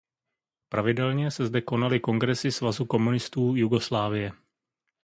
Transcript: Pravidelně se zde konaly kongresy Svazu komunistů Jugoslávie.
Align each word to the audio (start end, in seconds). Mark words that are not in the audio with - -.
Pravidelně 0.69 1.31
se 1.31 1.45
zde 1.45 1.61
konaly 1.61 1.99
kongresy 1.99 2.51
Svazu 2.51 2.85
komunistů 2.85 3.53
Jugoslávie. 3.55 4.31